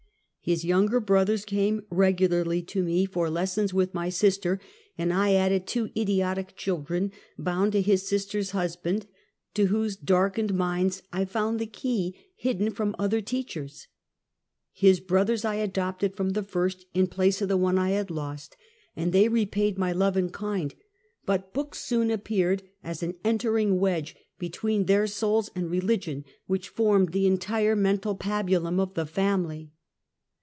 His 0.43 0.65
younger 0.65 0.99
brothers 0.99 1.45
came 1.45 1.83
regularly 1.91 2.63
to 2.63 2.81
me 2.81 3.05
for 3.05 3.27
Deliveker 3.27 3.29
of 3.29 3.29
the 3.29 3.29
Dakk 3.29 3.29
ISTight. 3.29 3.29
43 3.29 3.35
lessons 3.35 3.73
with 3.75 3.93
inj 3.93 4.13
sister, 4.13 4.59
and 4.97 5.13
I 5.13 5.33
added 5.35 5.67
two 5.67 5.89
idiotic 5.95 6.55
children 6.55 7.11
bound 7.37 7.71
to 7.73 7.81
his 7.83 8.07
sister's 8.07 8.49
husband, 8.49 9.05
to 9.53 9.67
whose 9.67 9.95
darkened 9.95 10.55
minds 10.55 11.03
I 11.13 11.25
found 11.25 11.59
the 11.59 11.67
key 11.67 12.15
hidden 12.35 12.71
from 12.71 12.95
other 12.97 13.21
teachers. 13.21 13.87
His 14.71 14.99
brothers 14.99 15.43
1 15.43 15.57
adopted 15.59 16.15
from 16.17 16.31
the 16.31 16.41
first, 16.41 16.87
in 16.95 17.05
place 17.05 17.39
of 17.43 17.47
the 17.47 17.55
one 17.55 17.77
I 17.77 17.91
had 17.91 18.09
lost, 18.09 18.57
and 18.95 19.11
they 19.13 19.27
repaid 19.29 19.77
my 19.77 19.91
love 19.91 20.17
in 20.17 20.31
kind; 20.31 20.73
but 21.23 21.53
books 21.53 21.79
soon 21.79 22.09
appeared 22.09 22.63
as 22.83 23.03
an 23.03 23.13
entering 23.23 23.77
wedge 23.79 24.15
between 24.39 24.85
their 24.85 25.05
souls 25.05 25.51
and 25.53 25.69
religion, 25.69 26.25
which 26.47 26.69
formed 26.69 27.11
the 27.11 27.27
entire 27.27 27.75
men 27.75 27.99
tal 27.99 28.15
pabulum 28.15 28.79
of 28.79 28.95
the 28.95 29.05
family. 29.05 29.71